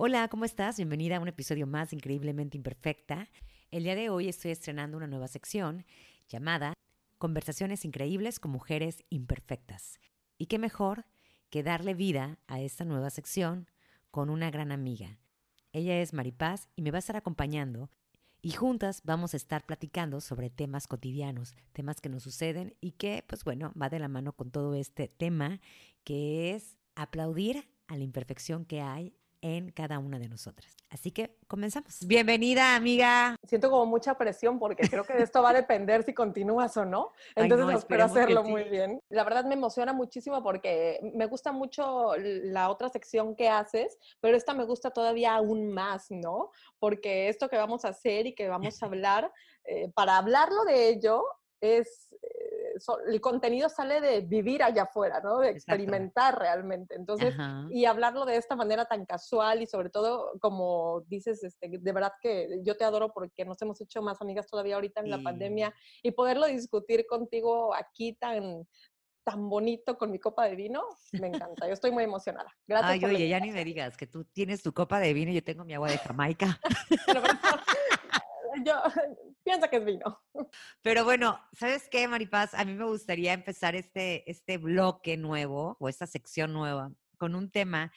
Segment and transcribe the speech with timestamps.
[0.00, 0.76] Hola, ¿cómo estás?
[0.76, 3.28] Bienvenida a un episodio más increíblemente imperfecta.
[3.72, 5.84] El día de hoy estoy estrenando una nueva sección
[6.28, 6.72] llamada
[7.18, 9.98] Conversaciones increíbles con mujeres imperfectas.
[10.38, 11.04] Y qué mejor
[11.50, 13.68] que darle vida a esta nueva sección
[14.12, 15.18] con una gran amiga.
[15.72, 17.90] Ella es Maripaz y me va a estar acompañando
[18.40, 23.24] y juntas vamos a estar platicando sobre temas cotidianos, temas que nos suceden y que,
[23.26, 25.60] pues bueno, va de la mano con todo este tema
[26.04, 30.74] que es aplaudir a la imperfección que hay en cada una de nosotras.
[30.90, 32.06] Así que comenzamos.
[32.06, 33.36] Bienvenida, amiga.
[33.46, 36.84] Siento como mucha presión porque creo que de esto va a depender si continúas o
[36.84, 37.12] no.
[37.36, 39.00] Entonces espero hacerlo muy bien.
[39.10, 44.36] La verdad me emociona muchísimo porque me gusta mucho la otra sección que haces, pero
[44.36, 46.50] esta me gusta todavía aún más, ¿no?
[46.78, 49.32] Porque esto que vamos a hacer y que vamos a hablar,
[49.64, 51.24] eh, para hablarlo de ello,
[51.60, 52.08] es
[53.06, 55.38] el contenido sale de vivir allá afuera, ¿no?
[55.38, 56.94] De experimentar realmente.
[56.94, 57.34] Entonces,
[57.70, 62.12] y hablarlo de esta manera tan casual y sobre todo, como dices, este, de verdad
[62.20, 65.74] que yo te adoro porque nos hemos hecho más amigas todavía ahorita en la pandemia
[66.02, 68.66] y poderlo discutir contigo aquí tan
[69.24, 71.66] tan bonito con mi copa de vino, me encanta.
[71.66, 72.50] Yo estoy muy emocionada.
[72.66, 72.92] Gracias.
[72.92, 75.44] Ay, oye, ya ni me digas que tú tienes tu copa de vino y yo
[75.44, 76.58] tengo mi agua de Jamaica.
[78.64, 78.74] yo
[79.44, 80.22] piensa que es vino.
[80.82, 82.54] Pero bueno, ¿sabes qué, Maripaz?
[82.54, 87.50] A mí me gustaría empezar este, este bloque nuevo o esta sección nueva con un
[87.50, 87.92] tema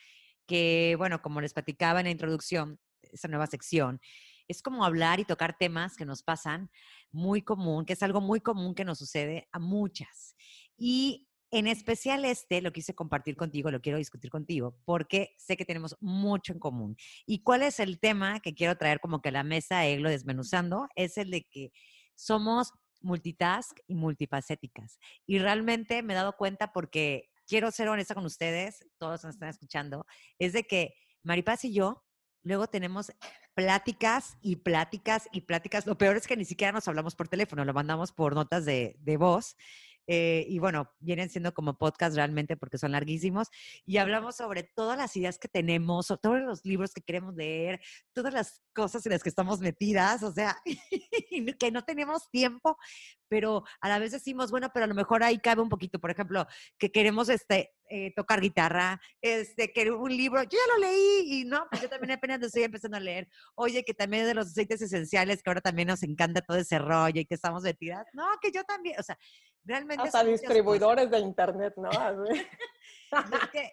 [0.48, 4.00] que, bueno, como les platicaba en la introducción, esta nueva sección,
[4.48, 6.70] es como hablar y tocar temas que nos pasan
[7.12, 10.36] muy común, que es algo muy común que nos sucede a muchas.
[10.78, 15.66] Y en especial este lo quise compartir contigo, lo quiero discutir contigo, porque sé que
[15.66, 16.96] tenemos mucho en común.
[17.26, 20.88] ¿Y cuál es el tema que quiero traer como que a la mesa, Eglo, desmenuzando?
[20.96, 21.72] Es el de que
[22.16, 24.98] somos multitask y multifacéticas.
[25.26, 29.50] Y realmente me he dado cuenta porque quiero ser honesta con ustedes, todos nos están
[29.50, 30.06] escuchando,
[30.40, 32.04] es de que Maripaz y yo
[32.44, 33.12] luego tenemos
[33.54, 35.86] pláticas y pláticas y pláticas.
[35.86, 38.96] Lo peor es que ni siquiera nos hablamos por teléfono, lo mandamos por notas de,
[39.00, 39.56] de voz.
[40.08, 43.48] Eh, y bueno, vienen siendo como podcast realmente porque son larguísimos.
[43.86, 47.82] Y hablamos sobre todas las ideas que tenemos, todos los libros que queremos leer,
[48.14, 50.58] todas las cosas en las que estamos metidas, o sea,
[51.60, 52.78] que no tenemos tiempo,
[53.32, 56.12] pero a la vez decimos, bueno, pero a lo mejor ahí cabe un poquito, por
[56.12, 56.46] ejemplo,
[56.78, 61.46] que queremos este, eh, tocar guitarra, este, que un libro, yo ya lo leí y
[61.46, 63.30] no, pues yo también apenas lo estoy empezando a leer.
[63.56, 67.22] Oye, que también de los aceites esenciales, que ahora también nos encanta todo ese rollo
[67.22, 68.06] y que estamos metidas.
[68.12, 69.18] No, que yo también, o sea,
[69.64, 70.04] realmente...
[70.04, 71.90] Hasta distribuidores de internet, ¿no?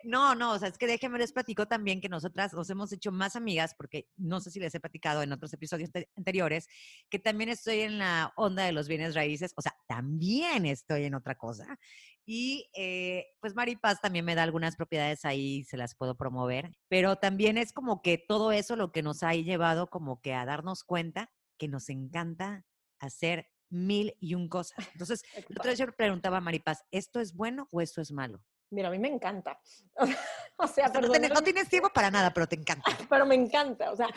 [0.04, 3.12] no, no, o sea, es que déjenme les platico también que nosotras nos hemos hecho
[3.12, 6.66] más amigas, porque no sé si les he platicado en otros episodios anteriores,
[7.09, 11.15] que también estoy en la onda de los bienes raíces, o sea, también estoy en
[11.15, 11.78] otra cosa.
[12.26, 17.16] Y eh, pues Maripaz también me da algunas propiedades ahí, se las puedo promover, pero
[17.16, 20.84] también es como que todo eso lo que nos ha llevado como que a darnos
[20.84, 22.66] cuenta que nos encanta
[22.99, 24.87] hacer mil y un cosas.
[24.93, 28.43] Entonces, otra vez yo preguntaba a Maripaz, ¿esto es bueno o esto es malo?
[28.70, 29.58] Mira, a mí me encanta.
[30.56, 32.84] o sea, no, tienes tiempo para nada, pero te encanta.
[33.10, 33.90] pero me encanta.
[33.90, 34.08] O sea,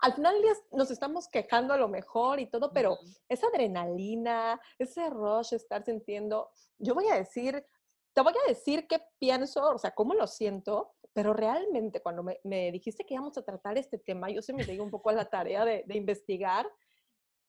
[0.00, 4.60] al final del día nos estamos quejando a lo mejor y todo, pero esa adrenalina,
[4.78, 7.64] ese rush, estar sintiendo, yo voy a decir,
[8.12, 12.72] te voy a decir qué pienso, o sea, cómo lo siento, pero realmente cuando me,
[12.72, 15.24] dijiste que íbamos a tratar este tema, yo se me dio un poco a la
[15.24, 16.70] tarea de, de investigar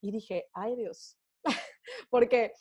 [0.02, 1.18] y dije, ay Dios,
[2.10, 2.54] porque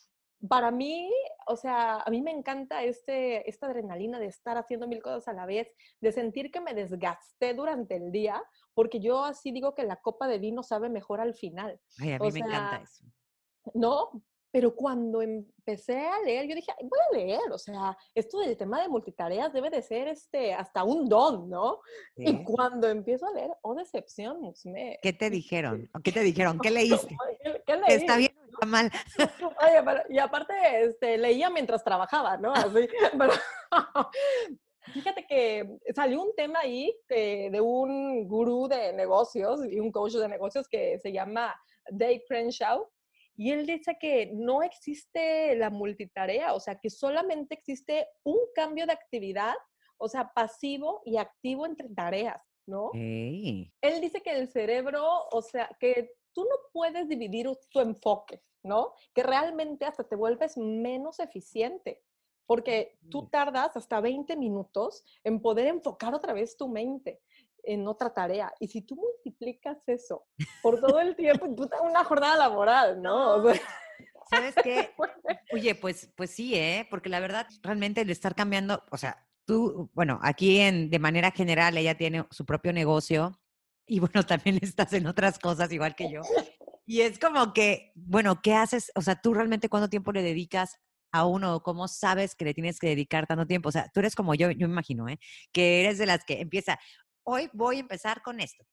[0.48, 1.10] para mí,
[1.46, 5.32] o sea, a mí me encanta este, esta adrenalina de estar haciendo mil cosas a
[5.32, 5.68] la vez,
[6.00, 8.42] de sentir que me desgasté durante el día,
[8.74, 11.80] porque yo así digo que la copa de vino sabe mejor al final.
[12.00, 13.04] Ay, a mí me encanta eso.
[13.74, 14.22] No,
[14.54, 18.80] pero cuando empecé a leer, yo dije, voy a leer, o sea, esto del tema
[18.80, 21.80] de multitareas debe de ser este, hasta un don, ¿no?
[22.16, 24.98] Y cuando empiezo a leer, oh, decepción, me...
[25.02, 25.90] ¿Qué te dijeron?
[26.04, 26.60] ¿Qué te dijeron?
[26.60, 27.16] ¿Qué leíste?
[27.66, 27.84] ¿Qué, leí?
[27.88, 28.33] Está bien
[28.64, 28.90] mal.
[29.62, 32.52] Oye, y aparte, este, leía mientras trabajaba, ¿no?
[32.52, 32.88] Así,
[33.18, 33.32] pero,
[34.92, 40.28] Fíjate que salió un tema ahí de, un gurú de negocios y un coach de
[40.28, 41.54] negocios que se llama
[41.90, 42.86] Dave Crenshaw.
[43.36, 48.86] Y él dice que no existe la multitarea, o sea, que solamente existe un cambio
[48.86, 49.54] de actividad,
[49.96, 52.90] o sea, pasivo y activo entre tareas, ¿no?
[52.92, 55.02] Él dice que el cerebro,
[55.32, 58.92] o sea, que tú no puedes dividir tu enfoque, ¿no?
[59.14, 62.02] Que realmente hasta te vuelves menos eficiente
[62.46, 67.22] porque tú tardas hasta 20 minutos en poder enfocar otra vez tu mente
[67.62, 68.52] en otra tarea.
[68.60, 70.26] Y si tú multiplicas eso
[70.62, 71.46] por todo el tiempo,
[71.82, 73.42] una jornada laboral, ¿no?
[74.30, 74.90] ¿Sabes qué?
[75.52, 76.86] Oye, pues, pues sí, ¿eh?
[76.90, 81.30] Porque la verdad, realmente el estar cambiando, o sea, tú, bueno, aquí en, de manera
[81.30, 83.38] general ella tiene su propio negocio
[83.86, 86.20] y bueno, también estás en otras cosas igual que yo.
[86.86, 88.92] Y es como que, bueno, ¿qué haces?
[88.94, 90.76] O sea, tú realmente cuánto tiempo le dedicas
[91.12, 93.70] a uno, cómo sabes que le tienes que dedicar tanto tiempo.
[93.70, 95.18] O sea, tú eres como yo, yo me imagino, ¿eh?
[95.50, 96.78] que eres de las que empieza,
[97.24, 98.64] hoy voy a empezar con esto,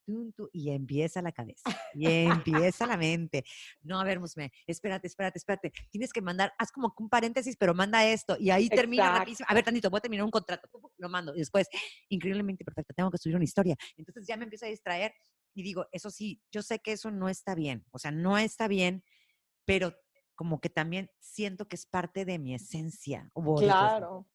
[0.53, 1.63] y empieza la cabeza,
[1.93, 2.05] y
[2.65, 3.43] empieza la mente.
[3.81, 5.71] No, a ver, Musme, espérate, espérate, espérate.
[5.89, 9.47] Tienes que mandar, haz como un paréntesis, pero manda esto, y ahí termina rapidísimo.
[9.49, 11.67] A ver, tantito, voy a terminar un contrato, lo mando, y después,
[12.09, 13.75] increíblemente perfecto, tengo que subir una historia.
[13.97, 15.13] Entonces ya me empiezo a distraer
[15.53, 18.67] y digo, eso sí, yo sé que eso no está bien, o sea, no está
[18.67, 19.03] bien,
[19.65, 19.93] pero
[20.35, 23.29] como que también siento que es parte de mi esencia.
[23.59, 24.27] Claro.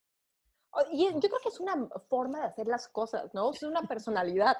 [0.93, 3.53] Y yo creo que es una forma de hacer las cosas, ¿no?
[3.53, 4.57] Es una personalidad.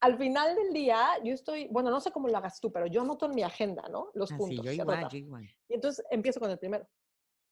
[0.00, 3.02] Al final del día, yo estoy, bueno, no sé cómo lo hagas tú, pero yo
[3.02, 4.10] anoto en mi agenda, ¿no?
[4.14, 4.64] Los ah, puntos.
[4.64, 5.48] yo igual, yo igual.
[5.68, 6.86] Y entonces empiezo con el primero.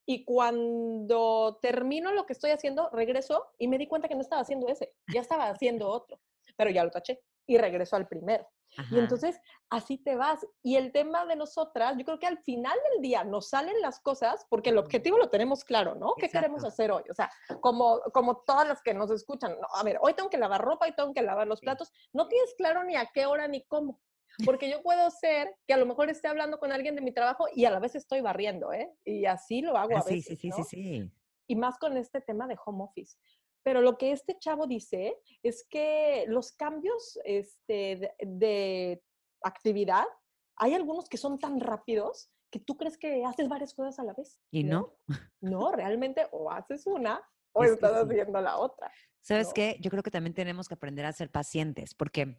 [0.05, 4.41] Y cuando termino lo que estoy haciendo, regreso y me di cuenta que no estaba
[4.41, 6.19] haciendo ese, ya estaba haciendo otro,
[6.57, 8.47] pero ya lo taché y regreso al primero.
[8.91, 9.39] Y entonces
[9.69, 10.45] así te vas.
[10.63, 13.99] Y el tema de nosotras, yo creo que al final del día nos salen las
[13.99, 16.13] cosas porque el objetivo lo tenemos claro, ¿no?
[16.15, 17.03] ¿Qué queremos hacer hoy?
[17.09, 17.31] O sea,
[17.61, 20.95] como, como todas las que nos escuchan, a ver, hoy tengo que lavar ropa, y
[20.95, 21.91] tengo que lavar los platos.
[22.13, 23.99] No tienes claro ni a qué hora ni cómo.
[24.45, 27.47] Porque yo puedo ser que a lo mejor esté hablando con alguien de mi trabajo
[27.53, 28.89] y a la vez estoy barriendo, ¿eh?
[29.03, 30.25] Y así lo hago a veces.
[30.25, 31.11] Sí, sí, sí, sí.
[31.49, 33.17] Y más con este tema de home office.
[33.63, 39.03] Pero lo que este chavo dice es que los cambios este, de,
[39.41, 40.05] actividad,
[40.57, 44.13] hay algunos que son tan rápidos que tú crees que haces varias cosas a la
[44.13, 44.39] vez.
[44.51, 44.97] ¿Y no?
[45.41, 47.21] No, realmente o haces una
[47.53, 48.91] o estás haciendo la otra.
[49.21, 49.77] ¿Sabes qué?
[49.81, 52.37] Yo creo que también tenemos que aprender a ser pacientes, porque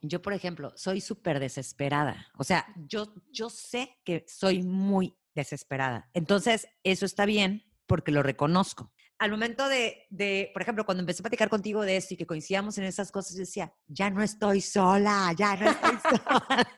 [0.00, 2.28] yo, por ejemplo, soy súper desesperada.
[2.38, 6.08] O sea, yo, yo sé que soy muy desesperada.
[6.14, 11.22] Entonces, eso está bien porque lo reconozco al momento de, de, por ejemplo, cuando empecé
[11.22, 14.22] a platicar contigo de esto y que coincidíamos en esas cosas, yo decía, ya no
[14.22, 16.68] estoy sola, ya no estoy sola.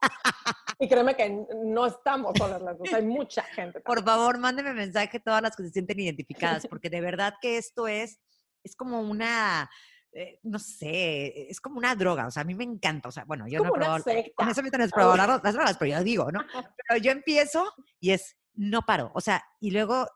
[0.79, 3.79] Y créeme que no estamos solas las dos, hay mucha gente.
[3.81, 7.87] Por favor, mándeme mensaje todas las que se sienten identificadas, porque de verdad que esto
[7.87, 8.19] es,
[8.63, 9.67] es como una,
[10.13, 13.25] eh, no sé, es como una droga, o sea, a mí me encanta, o sea,
[13.25, 14.03] bueno, yo no he probado,
[14.37, 16.39] honestamente no he probado las, las drogas, pero yo digo, ¿no?
[16.87, 19.11] Pero yo empiezo y es, no paro.
[19.13, 20.07] O sea, y luego,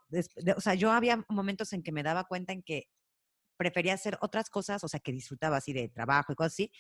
[0.57, 2.87] o sea, yo había momentos en que me daba cuenta en que
[3.55, 6.71] prefería hacer otras cosas, o sea, que disfrutaba así de trabajo y cosas así,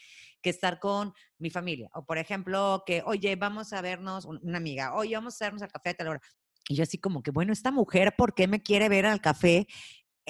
[0.41, 1.89] que estar con mi familia.
[1.93, 5.71] O, por ejemplo, que, oye, vamos a vernos, una amiga, oye, vamos a vernos al
[5.71, 6.21] café a tal hora.
[6.67, 9.67] Y yo así como que, bueno, esta mujer, ¿por qué me quiere ver al café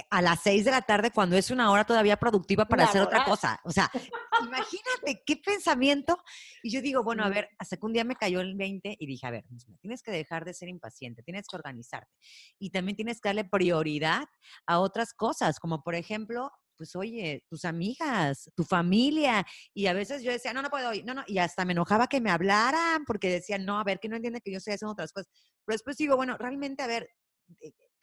[0.09, 3.25] a las seis de la tarde cuando es una hora todavía productiva para hacer otra
[3.25, 3.59] cosa.
[3.63, 3.91] O sea,
[4.41, 6.17] imagínate qué pensamiento.
[6.63, 9.05] Y yo digo, bueno, a ver, hasta que un día me cayó el 20 y
[9.05, 9.45] dije, a ver,
[9.81, 12.11] tienes que dejar de ser impaciente, tienes que organizarte.
[12.59, 14.25] Y también tienes que darle prioridad
[14.65, 19.45] a otras cosas, como por ejemplo, pues oye, tus amigas, tu familia.
[19.73, 22.07] Y a veces yo decía, no, no puedo ir, no, no, y hasta me enojaba
[22.07, 24.93] que me hablaran porque decían, no, a ver, que no entiende que yo estoy haciendo
[24.93, 25.29] otras cosas.
[25.65, 27.09] Pero después digo, bueno, realmente, a ver,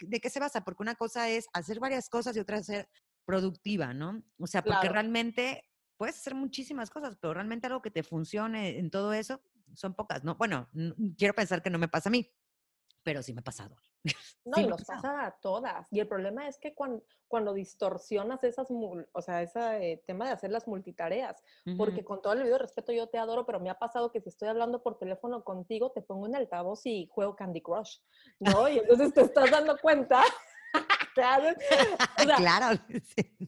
[0.01, 0.65] ¿de qué se basa?
[0.65, 2.89] Porque una cosa es hacer varias cosas y otra es ser
[3.25, 4.23] productiva, ¿no?
[4.39, 5.65] O sea, porque realmente
[5.97, 9.43] puedes hacer muchísimas cosas, pero realmente algo que te funcione en todo eso
[9.75, 10.37] son pocas, ¿no?
[10.37, 10.69] Bueno,
[11.17, 12.31] quiero pensar que no me pasa a mí,
[13.09, 13.75] pero sí me ha pasado.
[14.45, 15.87] No, y nos pasa a todas.
[15.91, 20.33] Y el problema es que cuando, cuando distorsionas esas, o sea, ese eh, tema de
[20.33, 21.43] hacer las multitareas,
[21.77, 24.31] porque con todo el debido respeto yo te adoro, pero me ha pasado que si
[24.31, 27.99] estoy hablando por teléfono contigo, te pongo en altavoz y juego Candy Crush,
[28.41, 28.71] ¿no?
[28.71, 30.23] Y entonces te estás dando cuenta
[31.15, 31.55] claro.
[32.37, 32.81] claro.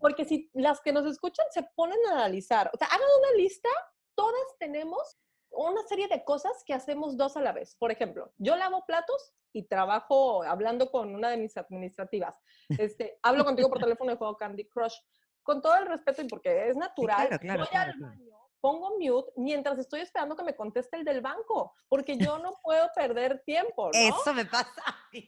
[0.00, 3.71] Porque si las que nos escuchan se ponen a analizar, o sea, hagan una lista,
[4.14, 5.19] todas tenemos
[5.52, 7.76] una serie de cosas que hacemos dos a la vez.
[7.76, 12.37] Por ejemplo, yo lavo platos y trabajo hablando con una de mis administrativas.
[12.69, 14.97] Este, hablo contigo por teléfono y juego Candy Crush.
[15.42, 20.00] Con todo el respeto y porque es natural, voy al baño, pongo mute mientras estoy
[20.00, 23.87] esperando que me conteste el del banco, porque yo no puedo perder tiempo.
[23.87, 23.99] ¿no?
[23.99, 24.71] Eso me pasa.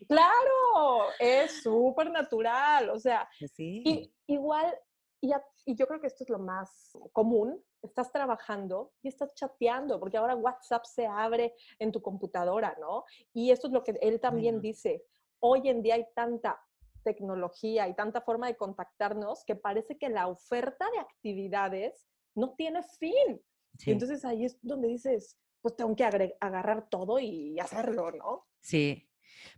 [0.07, 2.91] Claro, es súper natural.
[2.91, 4.13] O sea, pues sí.
[4.27, 4.79] igual
[5.23, 5.33] y,
[5.65, 10.17] y, yo creo que esto es lo más común, estás trabajando y estás chateando, porque
[10.17, 13.05] ahora WhatsApp se abre en tu computadora, ¿no?
[13.33, 15.05] Y esto es lo que él también dice,
[15.39, 16.61] hoy en día hay tanta
[17.05, 22.83] tecnología y tanta forma de contactarnos que parece que la oferta de actividades no tiene
[22.83, 23.41] fin.
[23.87, 26.05] Y entonces ahí es donde dices, pues tengo que
[26.41, 28.47] agarrar todo y hacerlo, ¿no?
[28.61, 29.09] Sí,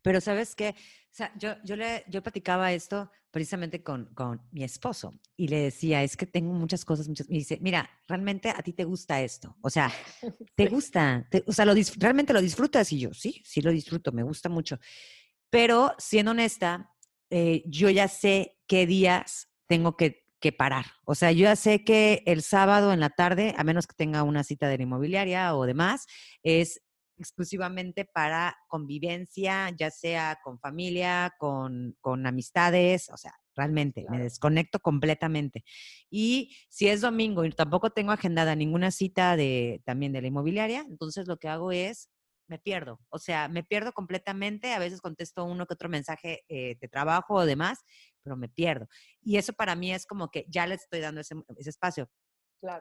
[0.03, 0.71] pero ¿sabes qué?
[0.71, 5.63] O sea, yo, yo, le, yo platicaba esto precisamente con, con mi esposo y le
[5.63, 9.21] decía, es que tengo muchas cosas, muchas, me dice, mira, realmente a ti te gusta
[9.21, 9.93] esto, o sea,
[10.57, 14.23] te gusta, o sea, lo, realmente lo disfrutas y yo, sí, sí lo disfruto, me
[14.23, 14.79] gusta mucho,
[15.51, 16.91] pero siendo honesta,
[17.31, 20.23] eh, yo ya sé qué días tengo que,
[20.59, 20.85] parar.
[21.07, 24.23] O sea, yo ya sé que el sábado en la tarde, a menos que tenga
[24.25, 26.05] una cita de la inmobiliaria o demás,
[26.43, 26.83] es
[27.19, 35.65] exclusivamente para convivencia, ya sea con familia, con, amistades, o sea, realmente me desconecto completamente.
[36.11, 40.85] Y si es domingo y tampoco tengo agendada ninguna cita de también de la inmobiliaria,
[40.89, 42.11] entonces lo que hago es
[42.47, 43.01] me pierdo.
[43.09, 44.75] O sea, me pierdo completamente.
[44.75, 47.79] A veces contesto uno que otro mensaje eh, de trabajo o demás,
[48.23, 48.87] pero me pierdo.
[49.23, 52.11] Y eso para mí es como que ya le estoy dando ese, ese espacio.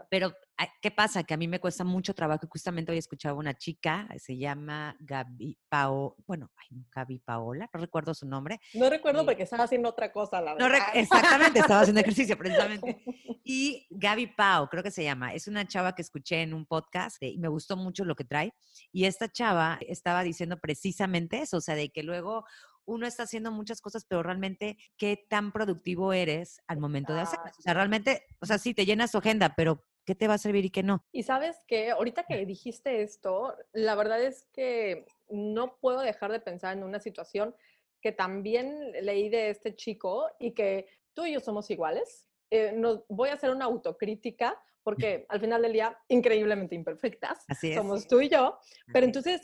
[0.10, 0.34] Pero,
[0.82, 1.24] ¿qué pasa?
[1.24, 2.48] Que a mí me cuesta mucho trabajo.
[2.50, 8.13] Justamente hoy escuchaba una chica, se llama Gaby Pao, bueno, ay, Gaby Paola, no recuerdo
[8.13, 8.60] su nombre.
[8.74, 10.80] No recuerdo porque estaba haciendo otra cosa, la verdad.
[10.94, 13.04] exactamente, estaba haciendo ejercicio precisamente.
[13.44, 17.22] Y Gaby Pao, creo que se llama, es una chava que escuché en un podcast
[17.22, 18.54] y me gustó mucho lo que trae.
[18.92, 22.46] Y esta chava estaba diciendo precisamente eso, o sea, de que luego
[22.86, 27.58] uno está haciendo muchas cosas, pero realmente qué tan productivo eres al momento de hacerlas.
[27.58, 30.38] O sea, realmente, o sea, sí, te llenas tu agenda, pero ¿qué te va a
[30.38, 31.06] servir y qué no?
[31.12, 36.40] Y sabes que ahorita que dijiste esto, la verdad es que no puedo dejar de
[36.40, 37.56] pensar en una situación
[38.02, 42.28] que también leí de este chico y que tú y yo somos iguales.
[42.52, 42.75] Eh,
[43.08, 48.30] voy a hacer una autocrítica porque al final del día, increíblemente imperfectas, somos tú y
[48.30, 48.60] yo,
[48.92, 49.42] pero entonces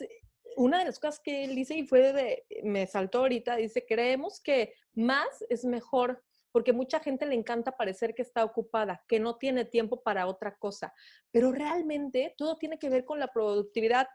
[0.57, 4.41] una de las cosas que él dice y fue de, me saltó ahorita, dice, creemos
[4.41, 9.37] que más es mejor porque mucha gente le encanta parecer que está ocupada, que no
[9.37, 10.93] tiene tiempo para otra cosa,
[11.31, 14.07] pero realmente todo tiene que ver con la productividad.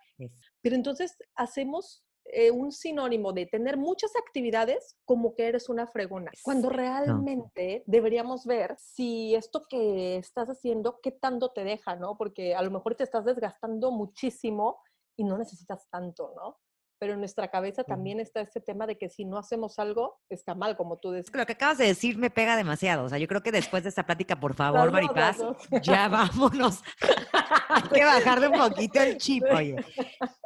[0.61, 6.33] Pero entonces hacemos eh, un sinónimo de tener muchas actividades como que eres una fregona,
[6.43, 12.17] cuando realmente deberíamos ver si esto que estás haciendo, qué tanto te deja, ¿no?
[12.17, 14.81] Porque a lo mejor te estás desgastando muchísimo
[15.17, 16.59] y no necesitas tanto, ¿no?
[16.99, 20.55] Pero en nuestra cabeza también está este tema de que si no hacemos algo, está
[20.55, 21.35] mal, como tú decías.
[21.35, 23.05] Lo que acabas de decir me pega demasiado.
[23.05, 25.39] O sea, yo creo que después de esta plática, por favor, Maripaz,
[25.83, 26.83] ya vámonos.
[27.69, 29.77] Hay que bajarle un poquito el chip, oye.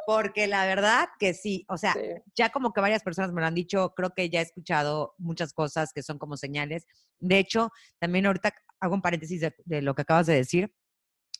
[0.07, 1.95] Porque la verdad que sí, o sea,
[2.35, 5.53] ya como que varias personas me lo han dicho, creo que ya he escuchado muchas
[5.53, 6.87] cosas que son como señales.
[7.21, 10.75] De hecho, también ahorita hago un paréntesis de lo que acabas de decir.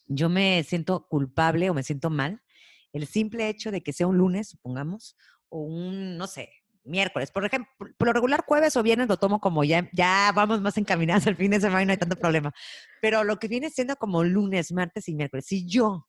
[0.07, 2.43] Yo me siento culpable o me siento mal
[2.93, 5.17] el simple hecho de que sea un lunes, supongamos,
[5.49, 6.51] o un, no sé,
[6.85, 7.31] miércoles.
[7.31, 10.77] Por ejemplo, por lo regular jueves o viernes lo tomo como ya, ya vamos más
[10.79, 12.53] encaminados al fin de semana y no hay tanto problema.
[13.01, 16.08] Pero lo que viene siendo como lunes, martes y miércoles, si yo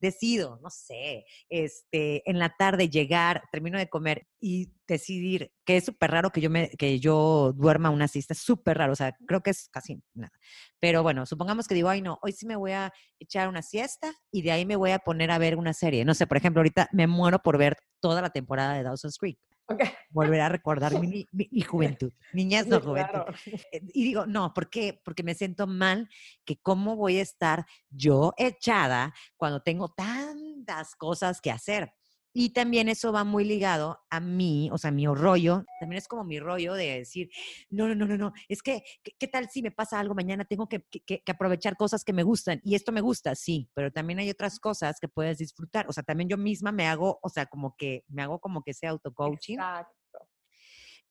[0.00, 5.84] decido, no sé, este, en la tarde llegar, termino de comer y decidir que es
[5.84, 9.42] súper raro que yo me, que yo duerma una siesta, súper raro, o sea, creo
[9.42, 10.32] que es casi nada.
[10.80, 14.12] Pero bueno, supongamos que digo, ay no, hoy sí me voy a echar una siesta
[14.30, 16.04] y de ahí me voy a poner a ver una serie.
[16.04, 19.38] No sé, por ejemplo, ahorita me muero por ver toda la temporada de Dawson's Creek.
[20.10, 22.12] Volver a recordar mi, mi, juventud.
[22.32, 23.20] Niñas no juventud.
[23.72, 25.00] Eh, y digo, no, ¿por qué?
[25.04, 26.08] Porque me siento mal
[26.44, 31.92] que cómo voy a estar yo echada cuando tengo tantas cosas que hacer.
[32.32, 36.22] Y también eso va muy ligado a mí, o sea, mi rollo, también es como
[36.22, 37.28] mi rollo de decir,
[37.70, 38.84] no, no, no, no, no, es que,
[39.18, 40.44] ¿qué, tal si me pasa algo mañana?
[40.44, 44.20] Tengo que, que, aprovechar cosas que me gustan y esto me gusta, sí, pero también
[44.20, 47.46] hay otras cosas que puedes disfrutar, o sea, también yo misma me hago, o sea,
[47.46, 49.54] como que, me hago como que sea auto-coaching.
[49.54, 50.28] Exacto.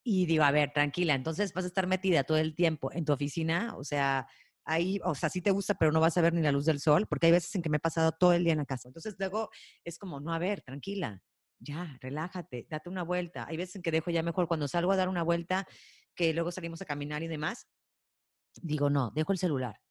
[0.02, 3.12] Y digo, a ver, tranquila, entonces vas a estar metida todo el tiempo en tu
[3.12, 4.26] oficina, o sea,
[4.70, 6.80] ahí, o sea, sí te gusta, pero no vas a ver ni la luz del
[6.80, 8.88] sol, porque hay veces en que me he pasado todo el día en la casa.
[8.88, 9.50] Entonces luego
[9.84, 11.22] es como, no, a ver, tranquila,
[11.60, 13.46] ya, relájate, date una vuelta.
[13.48, 15.68] Hay veces en que dejo ya mejor cuando salgo a dar una vuelta,
[16.16, 17.68] que luego salimos a caminar y demás,
[18.62, 19.82] digo, no, dejo el celular.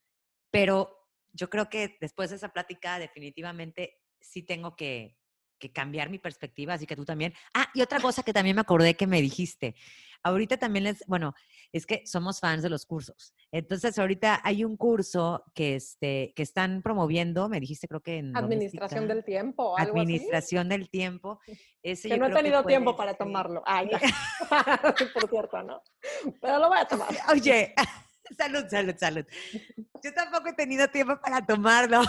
[0.51, 5.19] Pero yo creo que después de esa plática definitivamente sí tengo que,
[5.59, 7.35] que cambiar mi perspectiva, así que tú también.
[7.55, 9.75] Ah, y otra cosa que también me acordé que me dijiste.
[10.23, 11.35] Ahorita también les, bueno,
[11.73, 13.35] es que somos fans de los cursos.
[13.53, 18.37] Entonces, ahorita hay un curso que, este, que están promoviendo, me dijiste creo que en...
[18.37, 19.79] Administración del tiempo.
[19.79, 21.41] ¿algo Administración del tiempo.
[21.83, 23.63] Ese que no he tenido tiempo para tomarlo.
[23.67, 23.91] Ay,
[25.15, 25.83] por cierto, ¿no?
[26.41, 27.09] Pero lo voy a tomar.
[27.31, 27.75] Oye,
[28.37, 29.25] salud, salud, salud.
[30.03, 32.03] Yo tampoco he tenido tiempo para tomarlo.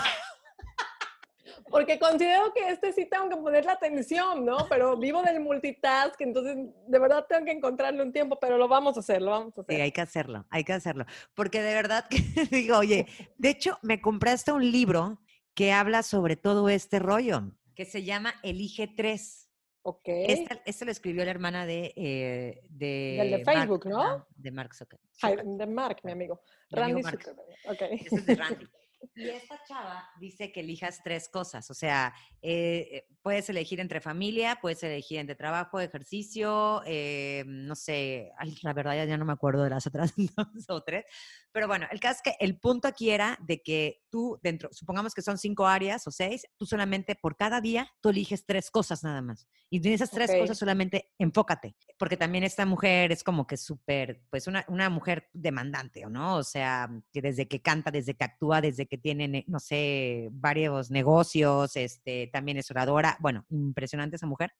[1.70, 4.66] Porque considero que este sí tengo que poner la atención, ¿no?
[4.68, 6.56] Pero vivo del multitask, entonces
[6.88, 9.60] de verdad tengo que encontrarle un tiempo, pero lo vamos a hacer, lo vamos a
[9.60, 9.76] hacer.
[9.76, 11.06] Sí, hay que hacerlo, hay que hacerlo.
[11.34, 12.18] Porque de verdad que
[12.50, 13.06] digo, oye,
[13.38, 15.20] de hecho me compraste un libro
[15.54, 19.48] que habla sobre todo este rollo, que se llama Elige 3.
[19.82, 20.02] Ok.
[20.04, 21.92] Este, lo escribió la hermana de...
[21.96, 24.26] Eh, de, de Facebook, ¿no?
[24.36, 25.56] De Mark Zuckerberg.
[25.56, 26.42] de Mark, mi amigo.
[26.70, 27.48] Randy Zuckerberg.
[27.66, 27.82] Ok.
[27.90, 28.66] Ese es de Randy.
[29.14, 34.00] Y esta chava dice que elijas tres cosas, o sea, eh, eh, puedes elegir entre
[34.00, 39.64] familia, puedes elegir entre trabajo, ejercicio, eh, no sé, la verdad ya, no me acuerdo
[39.64, 41.04] de las otras dos o tres,
[41.52, 45.14] pero bueno, el caso es que el punto aquí era de que tú dentro, supongamos
[45.14, 49.02] que son cinco áreas o seis, tú solamente por cada día tú eliges tres cosas
[49.02, 49.48] nada más.
[49.72, 54.22] Y en esas tres cosas solamente enfócate, porque también esta mujer es como que súper,
[54.28, 56.36] pues una, una mujer demandante, ¿no?
[56.36, 60.90] O sea, que desde que canta, desde que actúa, desde que tiene, no sé, varios
[60.90, 64.52] negocios, este, también es oradora, bueno, impresionante esa mujer.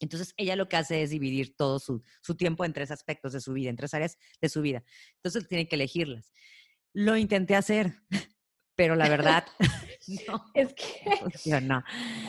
[0.00, 2.02] Entonces, ella lo que hace es dividir todo su,
[2.36, 4.82] tiempo en tres aspectos de su vida, en tres áreas de su vida.
[5.16, 6.32] Entonces, tiene que elegirlas.
[6.92, 7.94] Lo intenté hacer,
[8.74, 9.46] pero la verdad,
[10.28, 10.44] no.
[10.54, 11.82] Es que no.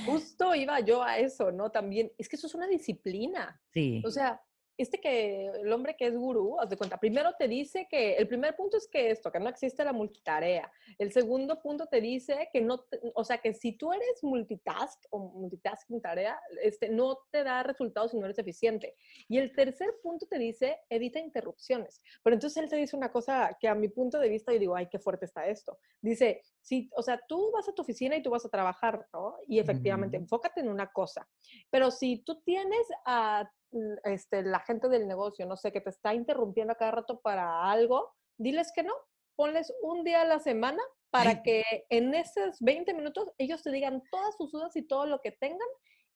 [0.05, 1.72] justo iba yo a eso, ¿no?
[1.72, 3.60] También, es que eso es una disciplina.
[3.74, 4.03] Sí.
[4.05, 4.41] O sea,
[4.77, 8.27] este que el hombre que es gurú, haz de cuenta, primero te dice que el
[8.27, 10.72] primer punto es que esto, que no existe la multitarea.
[10.98, 15.20] El segundo punto te dice que no, o sea, que si tú eres multitask o
[15.20, 18.96] multitasking tarea, este, no te da resultados si no eres eficiente.
[19.27, 22.01] Y el tercer punto te dice evita interrupciones.
[22.24, 24.75] Pero entonces él te dice una cosa que a mi punto de vista yo digo,
[24.75, 25.79] ay, qué fuerte está esto.
[26.01, 29.36] Dice, si, o sea, tú vas a tu oficina y tú vas a trabajar, ¿no?
[29.48, 31.27] Y efectivamente, enfócate en una cosa.
[31.70, 33.50] Pero si tú tienes a
[34.03, 37.70] este, la gente del negocio, no sé, que te está interrumpiendo a cada rato para
[37.70, 38.94] algo, diles que no,
[39.36, 44.03] ponles un día a la semana para que en esos 20 minutos ellos te digan
[44.12, 45.67] todas sus dudas y todo lo que tengan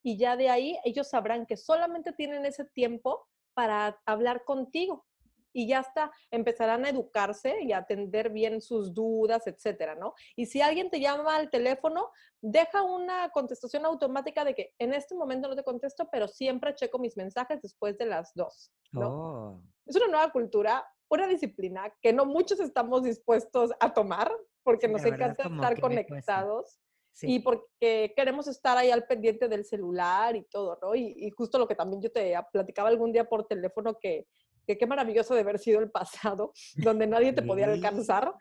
[0.03, 5.05] y ya de ahí ellos sabrán que solamente tienen ese tiempo para hablar contigo
[5.53, 10.13] y ya está, empezarán a educarse y a atender bien sus dudas, etcétera, ¿no?
[10.35, 15.15] Y si alguien te llama al teléfono, deja una contestación automática de que en este
[15.15, 19.09] momento no te contesto, pero siempre checo mis mensajes después de las dos, ¿no?
[19.09, 19.61] Oh.
[19.85, 24.31] Es una nueva cultura, una disciplina que no muchos estamos dispuestos a tomar
[24.63, 26.79] porque nos encanta estar conectados.
[27.21, 30.95] Y porque queremos estar ahí al pendiente del celular y todo, ¿no?
[30.95, 34.25] Y, y, justo lo que también yo te platicaba algún día por teléfono que
[34.69, 38.35] que qué maravilloso de haber sido el pasado, donde nadie te podía alcanzar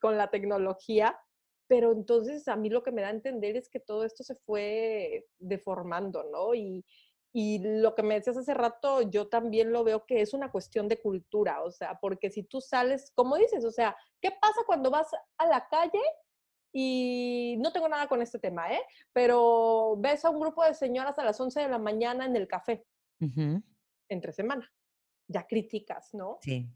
[0.00, 1.18] con la tecnología.
[1.66, 4.36] Pero entonces a mí lo que me da a entender es que todo esto se
[4.36, 6.54] fue deformando, ¿no?
[6.54, 6.84] Y,
[7.32, 10.86] y lo que me decías hace rato, yo también lo veo que es una cuestión
[10.86, 14.92] de cultura, o sea, porque si tú sales, como dices, o sea, ¿qué pasa cuando
[14.92, 15.08] vas
[15.38, 16.02] a la calle
[16.72, 18.82] y no tengo nada con este tema, ¿eh?
[19.12, 22.46] Pero ves a un grupo de señoras a las 11 de la mañana en el
[22.46, 22.86] café,
[24.08, 24.70] entre semana
[25.28, 26.38] ya críticas, ¿no?
[26.42, 26.68] Sí.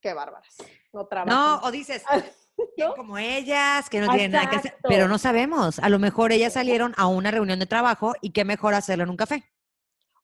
[0.00, 0.56] Qué bárbaras.
[0.92, 2.02] No No, o dices,
[2.96, 5.78] como ellas, que no tienen nada que hacer, pero no sabemos.
[5.78, 9.10] A lo mejor ellas salieron a una reunión de trabajo y qué mejor hacerlo en
[9.10, 9.44] un café.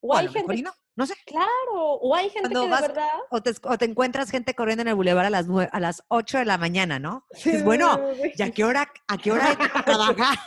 [0.01, 0.61] O, hay gente.
[0.61, 1.15] No, no, sé.
[1.25, 3.09] Claro, o hay gente que de verdad.
[3.29, 6.57] O te, encuentras gente corriendo en el bulevar a las a las 8 de la
[6.57, 7.25] mañana, ¿no?
[7.31, 7.99] Sí, bueno,
[8.35, 10.37] ¿y a qué hora, a qué hora hay que trabajar?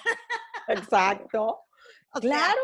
[0.69, 1.63] Exacto.
[2.21, 2.61] claro.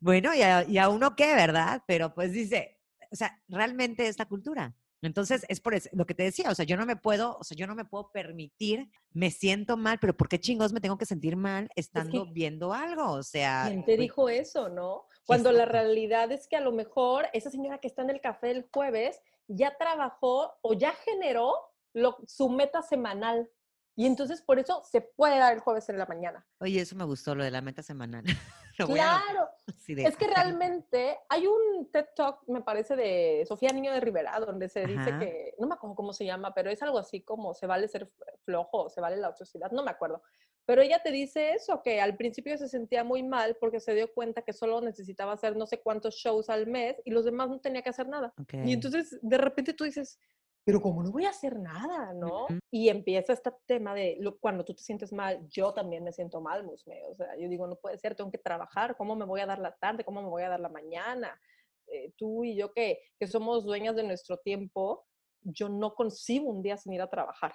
[0.00, 1.82] bueno, y y a uno qué, ¿verdad?
[1.86, 2.74] Pero pues dice,
[3.14, 4.74] o sea, realmente es la cultura.
[5.02, 7.44] Entonces, es por eso, lo que te decía, o sea, yo no me puedo, o
[7.44, 10.98] sea, yo no me puedo permitir, me siento mal, pero ¿por qué chingos me tengo
[10.98, 13.12] que sentir mal estando viendo algo?
[13.12, 13.66] O sea...
[13.68, 15.06] ¿Quién te dijo eso, no?
[15.26, 18.50] Cuando la realidad es que a lo mejor esa señora que está en el café
[18.50, 21.54] el jueves ya trabajó o ya generó
[21.92, 23.48] lo, su meta semanal.
[23.96, 26.44] Y entonces por eso se puede dar el jueves en la mañana.
[26.58, 28.24] Oye, eso me gustó, lo de la meta semanal.
[28.76, 29.48] claro.
[29.86, 34.68] Es que realmente hay un TED Talk, me parece, de Sofía Niño de Rivera, donde
[34.68, 37.66] se dice que, no me acuerdo cómo se llama, pero es algo así como se
[37.66, 38.10] vale ser
[38.44, 40.22] flojo, se vale la ociosidad, no me acuerdo.
[40.66, 44.12] Pero ella te dice eso, que al principio se sentía muy mal porque se dio
[44.12, 47.60] cuenta que solo necesitaba hacer no sé cuántos shows al mes y los demás no
[47.60, 48.32] tenía que hacer nada.
[48.64, 50.18] Y entonces de repente tú dices,
[50.64, 52.46] pero como no voy a hacer nada, ¿no?
[52.70, 56.64] Y empieza este tema de cuando tú te sientes mal, yo también me siento mal,
[56.64, 57.02] Musme.
[57.06, 59.58] O sea, yo digo, no puede ser, tengo que trabajar, ¿cómo me voy a dar
[59.58, 60.04] la tarde?
[60.04, 61.38] ¿Cómo me voy a dar la mañana?
[61.86, 65.06] Eh, tú y yo que, que somos dueñas de nuestro tiempo,
[65.42, 67.52] yo no concibo un día sin ir a trabajar.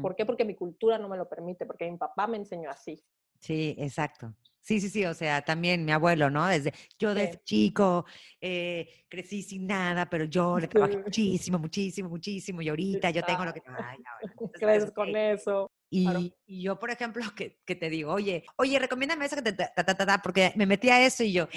[0.00, 0.24] ¿Por qué?
[0.24, 3.02] Porque mi cultura no me lo permite, porque mi papá me enseñó así.
[3.42, 4.32] Sí, exacto.
[4.60, 6.46] Sí, sí, sí, o sea, también mi abuelo, ¿no?
[6.46, 8.06] Desde, yo desde chico
[8.40, 13.44] eh, crecí sin nada, pero yo le trabajé muchísimo, muchísimo, muchísimo, y ahorita yo tengo
[13.44, 13.62] lo que...
[13.66, 13.98] Ay,
[14.54, 15.68] Crees con eso.
[15.94, 19.84] Y, yo, por ejemplo, que, que, te digo, oye, oye, recomiéndame eso que te, ta,
[19.84, 21.48] ta, ta, porque me metí a eso y yo,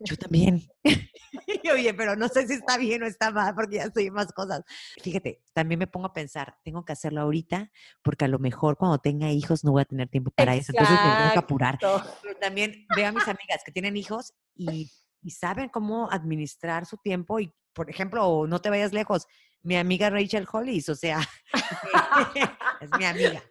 [0.00, 0.62] yo también.
[1.64, 4.30] y oye, pero no sé si está bien o está mal porque ya estoy más
[4.32, 4.62] cosas.
[5.02, 7.70] Fíjate, también me pongo a pensar, tengo que hacerlo ahorita
[8.02, 10.98] porque a lo mejor cuando tenga hijos no voy a tener tiempo para eso, entonces
[10.98, 11.78] tengo que apurar.
[11.80, 12.02] Pero
[12.40, 14.90] también veo a mis amigas que tienen hijos y,
[15.22, 19.26] y saben cómo administrar su tiempo y, por ejemplo, no te vayas lejos,
[19.62, 21.20] mi amiga Rachel Hollis, o sea,
[22.80, 23.42] es mi amiga.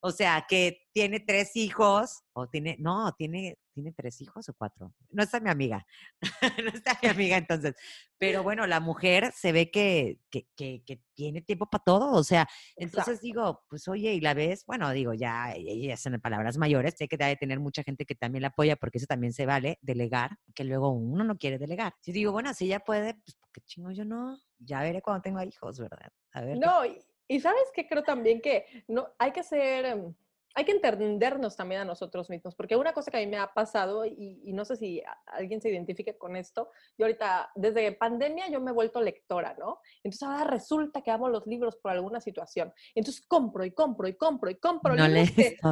[0.00, 4.94] O sea, que tiene tres hijos, o tiene, no, tiene, tiene tres hijos o cuatro.
[5.10, 5.86] No está mi amiga,
[6.64, 7.74] no está mi amiga entonces.
[8.18, 12.46] Pero bueno, la mujer se ve que, que, que, tiene tiempo para todo, o sea,
[12.76, 17.08] entonces digo, pues oye, y la ves, bueno, digo, ya, ya son palabras mayores, sé
[17.08, 20.36] que debe tener mucha gente que también la apoya, porque eso también se vale, delegar,
[20.54, 21.94] que luego uno no quiere delegar.
[22.00, 25.42] Si digo, bueno, si ella puede, pues qué chingo yo no, ya veré cuando tengo
[25.42, 26.10] hijos, ¿verdad?
[26.32, 26.58] A ver.
[26.58, 26.98] No, y
[27.40, 30.14] sabes que creo también que no hay que ser em,
[30.56, 33.52] hay que entendernos también a nosotros mismos, porque una cosa que a mí me ha
[33.52, 38.58] pasado, y, no sé si alguien se identifique con esto, yo ahorita, desde pandemia yo
[38.62, 39.80] me he vuelto lectora, ¿no?
[40.02, 42.72] Entonces ahora resulta que amo los libros por alguna situación.
[42.94, 44.96] Entonces compro y compro y compro y compro.
[44.96, 45.04] No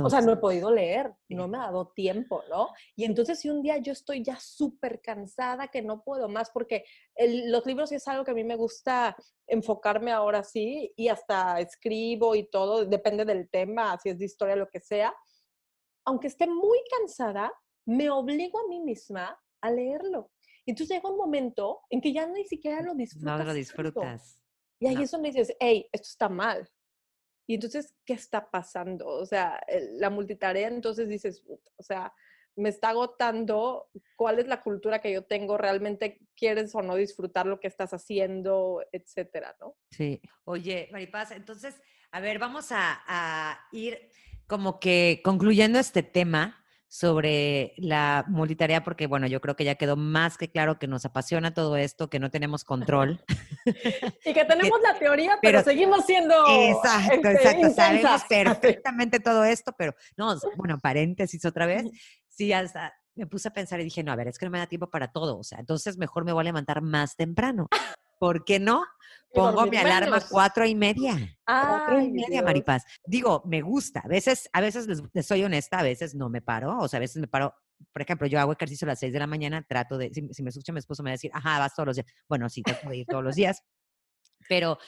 [0.05, 2.69] o sea, no he podido leer, no me ha dado tiempo, ¿no?
[2.95, 6.85] Y entonces si un día yo estoy ya súper cansada, que no puedo más, porque
[7.17, 9.17] los libros es algo que a mí me gusta
[9.47, 14.57] enfocarme ahora sí, y hasta escribo y todo, depende del tema, si es de historia,
[14.57, 15.15] lo que sea,
[16.05, 17.53] aunque esté muy cansada,
[17.87, 20.31] me obligo a mí misma a leerlo.
[20.67, 23.39] Entonces llega un momento en que ya ni siquiera lo disfrutas.
[23.39, 24.41] No lo disfrutas.
[24.81, 26.69] Y ahí es donde dices, hey, esto está mal.
[27.47, 29.07] Y entonces, ¿qué está pasando?
[29.07, 31.45] O sea, la multitarea, entonces dices,
[31.77, 32.13] o sea,
[32.57, 37.47] me está agotando, cuál es la cultura que yo tengo, realmente quieres o no disfrutar
[37.47, 39.77] lo que estás haciendo, etcétera, ¿no?
[39.91, 40.23] Sí.
[40.45, 41.75] Oye, Maripaz, entonces,
[42.13, 44.11] a ver, vamos a, a ir
[44.47, 49.97] como que concluyendo este tema sobre la multitarea, porque bueno, yo creo que ya quedó
[49.97, 53.21] más que claro que nos apasiona todo esto, que no tenemos control.
[54.25, 56.35] y que tenemos la teoría, pero, seguimos siendo...
[56.49, 61.85] Exacto, este, exacto, sabemos perfectamente todo esto, pero no, bueno, paréntesis otra vez,
[62.29, 64.59] sí, hasta me puse a pensar y dije, no, a ver, es que no me
[64.59, 67.69] da tiempo para todo, o sea, entonces mejor me voy a levantar más temprano.
[68.19, 68.85] ¿Por qué no?
[69.33, 71.17] Pongo mi alarma a cuatro y media.
[71.45, 72.85] cuatro y media, Maripaz.
[73.05, 74.01] Digo, me gusta.
[74.05, 76.79] A veces, a veces les, soy honesta, a veces no me paro.
[76.79, 77.53] O sea, a veces me paro.
[77.93, 80.43] Por ejemplo, yo hago ejercicio a las seis de la mañana, trato de, si, si
[80.43, 82.07] me escucha mi esposo me va a decir, ajá, vas todos los días.
[82.29, 83.63] Bueno, sí, trato de ir todos los días.
[84.49, 84.79] Pero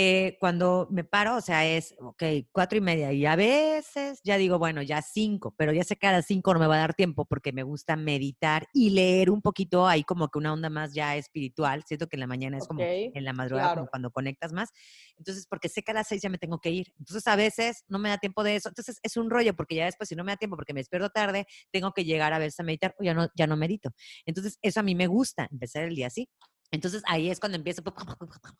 [0.00, 4.36] eh, cuando me paro, o sea, es, ok, cuatro y media y a veces ya
[4.36, 6.78] digo, bueno, ya cinco, pero ya sé que a las cinco no me va a
[6.78, 10.70] dar tiempo porque me gusta meditar y leer un poquito ahí como que una onda
[10.70, 11.82] más ya espiritual.
[11.84, 14.68] Siento que en la mañana es como en la madrugada, como cuando conectas más.
[15.16, 16.92] Entonces, porque sé que a las seis ya me tengo que ir.
[17.00, 18.68] Entonces, a veces no me da tiempo de eso.
[18.68, 21.10] Entonces, es un rollo porque ya después, si no me da tiempo porque me despierto
[21.10, 23.90] tarde, tengo que llegar a verse a meditar o ya no, ya no medito.
[24.26, 26.28] Entonces, eso a mí me gusta, empezar el día así.
[26.70, 27.82] Entonces ahí es cuando empiezo,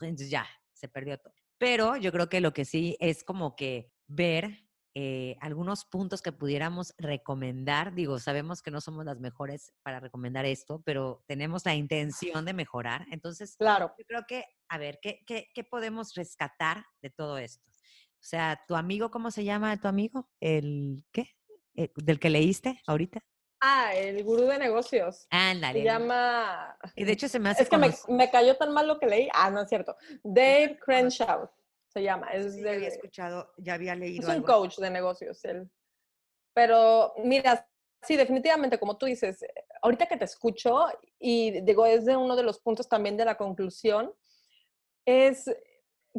[0.01, 0.47] entonces ya,
[0.79, 1.35] se perdió todo.
[1.59, 6.33] Pero yo creo que lo que sí es como que ver eh, algunos puntos que
[6.33, 7.95] pudiéramos recomendar.
[7.95, 12.53] Digo, sabemos que no somos las mejores para recomendar esto, pero tenemos la intención de
[12.53, 13.07] mejorar.
[13.11, 13.93] Entonces, claro.
[13.99, 17.65] yo creo que, a ver, ¿qué, qué, qué podemos rescatar de todo esto?
[17.69, 20.29] O sea, ¿tu amigo, cómo se llama tu amigo?
[20.41, 21.31] ¿El qué?
[21.75, 23.21] Eh, ¿Del que leíste ahorita?
[23.61, 25.27] Ah, el gurú de negocios.
[25.31, 25.81] Ándale.
[25.81, 26.77] Se llama.
[26.95, 27.65] Y de hecho se me hace.
[27.65, 29.29] Es que me, cayó tan mal lo que leí.
[29.33, 29.97] Ah, no es cierto.
[30.23, 31.51] Dave Crenshaw
[31.89, 32.29] se llama.
[32.29, 34.31] Es sí, había escuchado, ya había leído.
[34.31, 35.69] Es un coach de negocios él.
[36.55, 37.69] Pero mira,
[38.03, 39.45] sí, definitivamente, como tú dices,
[39.83, 40.87] ahorita que te escucho
[41.19, 44.13] y digo, es de uno de los puntos también de la conclusión,
[45.05, 45.45] es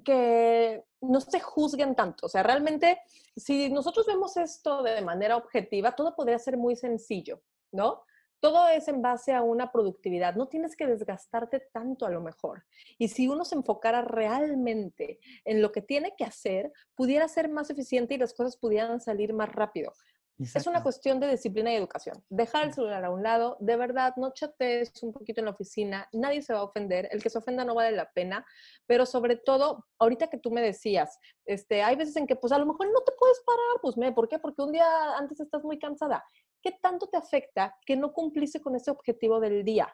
[0.03, 2.25] que no se juzguen tanto.
[2.25, 2.99] O sea, realmente,
[3.39, 8.03] si nosotros vemos esto de manera objetiva, todo podría ser muy sencillo, ¿no?
[8.39, 10.35] Todo es en base a una productividad.
[10.35, 12.65] No tienes que desgastarte tanto a lo mejor.
[12.97, 17.69] Y si uno se enfocara realmente en lo que tiene que hacer, pudiera ser más
[17.69, 19.91] eficiente y las cosas pudieran salir más rápido.
[20.39, 22.23] Es una cuestión de disciplina y educación.
[22.29, 26.07] Dejar el celular a un lado, de verdad, no chatees un poquito en la oficina,
[26.13, 28.45] nadie se va a ofender, el que se ofenda no vale la pena,
[28.85, 32.57] pero sobre todo, ahorita que tú me decías, este, hay veces en que pues a
[32.57, 34.39] lo mejor no te puedes parar, pues me, ¿por qué?
[34.39, 36.23] Porque un día antes estás muy cansada.
[36.61, 39.93] ¿Qué tanto te afecta que no cumpliste con ese objetivo del día?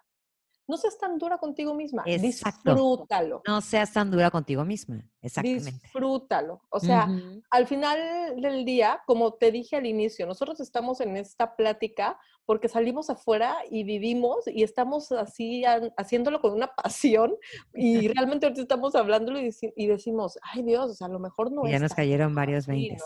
[0.67, 2.04] No seas tan dura contigo misma.
[2.06, 3.41] Disfrútalo.
[3.47, 5.04] No seas tan dura contigo misma.
[5.21, 5.71] Exactamente.
[5.71, 6.62] Disfrútalo.
[6.69, 7.08] O sea,
[7.49, 7.99] al final
[8.38, 13.58] del día, como te dije al inicio, nosotros estamos en esta plática porque salimos afuera
[13.69, 15.63] y vivimos y estamos así
[15.97, 17.36] haciéndolo con una pasión
[17.73, 21.65] y realmente ahorita estamos hablándolo y, decimos, ay Dios, o sea, a lo mejor no
[21.65, 21.71] es.
[21.71, 22.97] Ya nos cayeron varios 20.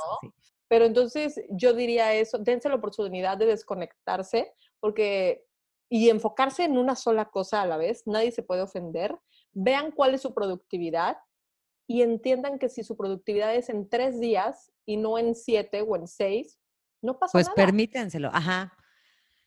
[0.68, 5.49] Pero entonces yo diría eso, dense la oportunidad de desconectarse porque
[5.90, 9.18] y enfocarse en una sola cosa a la vez, nadie se puede ofender,
[9.52, 11.18] vean cuál es su productividad
[11.88, 15.96] y entiendan que si su productividad es en tres días y no en siete o
[15.96, 16.60] en seis,
[17.02, 17.56] no pasa pues nada.
[17.56, 18.74] Pues permítenselo, ajá.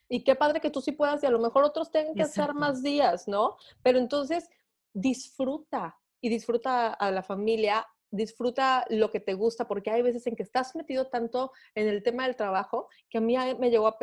[0.09, 2.52] Y qué padre que tú sí puedas y a lo mejor otros tengan que hacer
[2.52, 3.57] más días, ¿no?
[3.83, 4.50] Pero entonces
[4.92, 10.37] disfruta y disfruta a la familia, disfruta lo que te gusta, porque hay veces en
[10.37, 13.98] que estás metido tanto en el tema del trabajo que a mí me llegó a,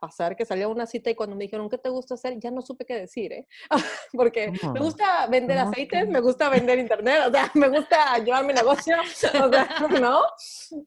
[0.00, 2.38] pasar que salía una cita y cuando me dijeron, ¿qué te gusta hacer?
[2.40, 3.46] Ya no supe qué decir, ¿eh?
[4.12, 8.54] porque me gusta vender aceites, me gusta vender internet, o sea, me gusta llevar mi
[8.54, 9.30] negocio, o sea,
[10.00, 10.22] ¿no?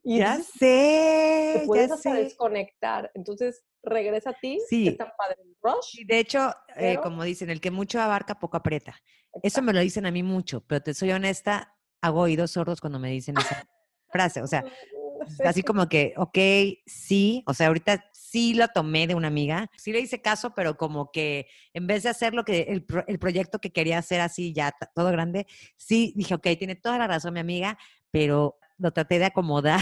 [0.03, 3.11] Y ya sé, te puedes hasta desconectar.
[3.13, 4.87] Entonces, regresa a ti, sí.
[4.87, 6.05] está padre rush.
[6.07, 8.95] de hecho, eh, como dicen, el que mucho abarca, poco aprieta.
[9.41, 11.72] Eso me lo dicen a mí mucho, pero te soy honesta,
[12.03, 13.65] hago oídos sordos cuando me dicen esa
[14.09, 14.41] frase.
[14.41, 14.63] O sea,
[15.45, 16.37] así como que, ok,
[16.85, 20.75] sí, o sea, ahorita sí lo tomé de una amiga, sí le hice caso, pero
[20.75, 24.53] como que en vez de hacer lo que el, el proyecto que quería hacer así
[24.53, 27.77] ya todo grande, sí dije, ok, tiene toda la razón mi amiga,
[28.11, 29.79] pero lo traté de acomodar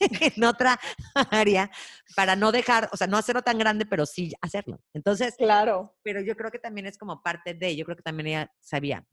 [0.00, 0.78] en otra
[1.30, 1.70] área
[2.16, 4.80] para no dejar, o sea, no hacerlo tan grande, pero sí hacerlo.
[4.94, 5.94] Entonces, claro.
[6.02, 9.06] Pero yo creo que también es como parte de, yo creo que también ella sabía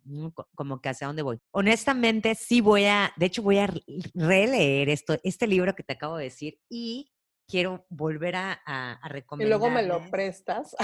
[0.55, 1.39] como que hacia dónde voy.
[1.51, 3.69] Honestamente, sí voy a, de hecho voy a
[4.13, 7.11] releer esto, este libro que te acabo de decir y
[7.47, 9.47] quiero volver a, a, recomendar.
[9.47, 10.75] Y luego me lo prestas.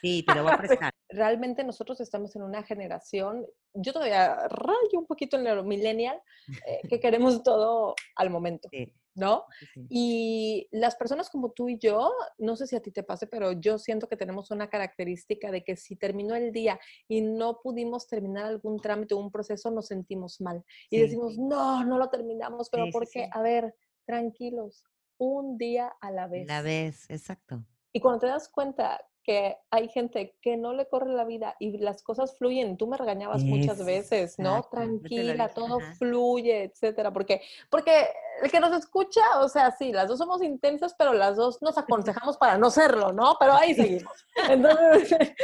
[0.00, 0.92] Sí, te lo voy a prestar.
[1.12, 6.20] Realmente nosotros estamos en una generación, yo todavía rayo un poquito en el millennial,
[6.66, 8.68] eh, que queremos todo al momento.
[9.14, 9.44] ¿no?
[9.88, 13.52] Y las personas como tú y yo, no sé si a ti te pase, pero
[13.52, 18.06] yo siento que tenemos una característica de que si terminó el día y no pudimos
[18.06, 20.64] terminar algún trámite o un proceso, nos sentimos mal.
[20.90, 23.74] Y decimos, no, no lo terminamos, pero porque, a ver,
[24.06, 24.84] tranquilos,
[25.18, 26.46] un día a la vez.
[26.46, 27.64] La vez, exacto.
[27.92, 31.78] Y cuando te das cuenta que hay gente que no le corre la vida y
[31.78, 32.76] las cosas fluyen.
[32.76, 34.62] Tú me regañabas muchas veces, ¿no?
[34.64, 37.12] Tranquila, todo fluye, etcétera.
[37.12, 38.08] Porque, porque
[38.40, 41.76] el que nos escucha, o sea, sí, las dos somos intensas, pero las dos nos
[41.76, 43.36] aconsejamos para no serlo, ¿no?
[43.38, 44.12] Pero ahí seguimos.
[44.48, 45.36] Entonces, este,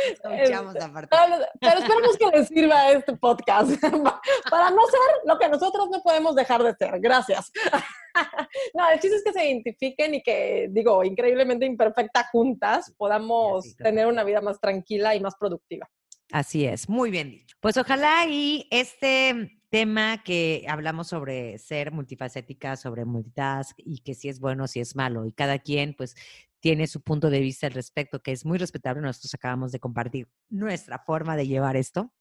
[1.61, 3.71] pero esperemos que les sirva este podcast
[4.51, 6.99] para no ser lo que nosotros no podemos dejar de ser.
[7.01, 7.53] Gracias.
[8.75, 14.07] no, el chiste es que se identifiquen y que, digo, increíblemente imperfecta juntas podamos tener
[14.07, 15.89] una vida más tranquila y más productiva.
[16.33, 17.57] Así es, muy bien dicho.
[17.61, 24.29] Pues ojalá y este tema que hablamos sobre ser multifacética, sobre multitask y que si
[24.29, 26.15] es bueno, si es malo y cada quien pues
[26.61, 29.01] tiene su punto de vista al respecto, que es muy respetable.
[29.01, 32.13] Nosotros acabamos de compartir nuestra forma de llevar esto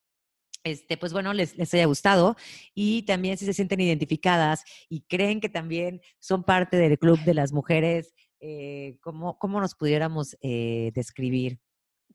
[0.64, 2.36] este, pues bueno, les, les, haya gustado
[2.74, 7.34] y también si se sienten identificadas y creen que también son parte del club de
[7.34, 11.60] las mujeres, eh, ¿cómo, ¿cómo, nos pudiéramos eh, describir?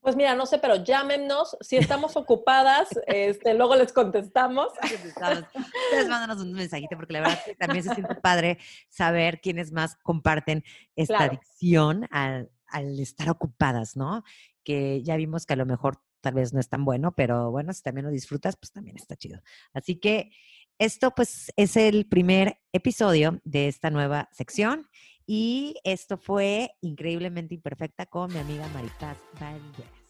[0.03, 1.57] Pues mira, no sé, pero llámenos.
[1.61, 4.73] Si estamos ocupadas, este, luego les contestamos.
[4.83, 9.97] Ustedes mándanos un mensajito porque la verdad que también se siente padre saber quiénes más
[10.03, 10.65] comparten
[10.97, 14.25] esta adicción al, al estar ocupadas, ¿no?
[14.65, 17.73] Que ya vimos que a lo mejor tal vez no es tan bueno, pero bueno,
[17.73, 19.41] si también lo disfrutas, pues también está chido.
[19.73, 20.33] Así que
[20.79, 24.89] esto pues es el primer episodio de esta nueva sección
[25.27, 30.02] y esto fue increíblemente imperfecta con mi amiga Maripaz Valdez.